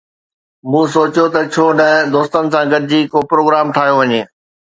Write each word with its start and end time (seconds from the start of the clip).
مون 0.69 0.85
سوچيو 0.93 1.25
ته 1.33 1.41
ڇو 1.53 1.65
نه 1.79 1.87
دوستن 2.13 2.45
سان 2.53 2.65
گڏجي 2.73 2.99
ڪو 3.11 3.19
پروگرام 3.31 3.65
ٺاهيو 3.75 3.95
وڃي 3.99 4.21